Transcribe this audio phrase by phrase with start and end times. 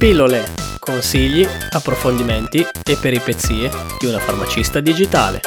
[0.00, 0.44] Pillole,
[0.78, 5.42] consigli, approfondimenti e peripezie di una farmacista digitale.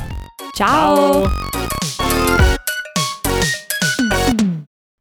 [0.52, 1.22] Ciao!
[1.22, 1.30] Ciao.